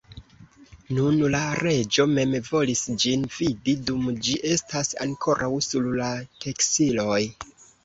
Nun 0.99 1.19
la 1.35 1.41
reĝo 1.59 2.05
mem 2.13 2.33
volis 2.47 2.81
ĝin 3.05 3.27
vidi, 3.41 3.77
dum 3.91 4.09
ĝi 4.29 4.35
estas 4.55 4.91
ankoraŭ 5.07 5.53
sur 5.69 5.89
la 6.03 6.11
teksiloj. 6.49 7.23